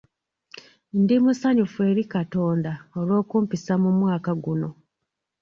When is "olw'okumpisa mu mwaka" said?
2.99-4.31